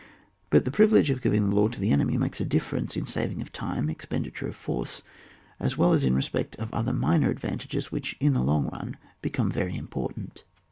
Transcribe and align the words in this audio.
But 0.49 0.65
this 0.65 0.73
privilege 0.73 1.11
of 1.11 1.21
giving 1.21 1.47
the 1.47 1.55
law 1.55 1.67
to 1.67 1.79
the 1.79 1.91
enemy 1.91 2.17
makes 2.17 2.41
a 2.41 2.43
difference 2.43 2.97
in 2.97 3.03
savinp; 3.05 3.39
of 3.39 3.51
time, 3.51 3.87
expenditure 3.87 4.47
offeree, 4.47 5.03
as 5.59 5.77
well 5.77 5.93
as 5.93 6.03
in 6.03 6.15
respect 6.15 6.55
of 6.55 6.73
other 6.73 6.91
minor 6.91 7.29
advantages 7.29 7.91
which, 7.91 8.15
in 8.19 8.33
the 8.33 8.41
long 8.41 8.67
run, 8.71 8.97
becomes 9.21 9.53
very 9.53 9.77
important. 9.77 10.43